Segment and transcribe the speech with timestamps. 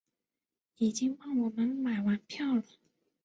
[0.77, 2.63] 已经帮我们买完票了